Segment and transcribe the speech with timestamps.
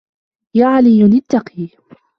[0.55, 1.69] يَا عَلِيُّ اتَّقِ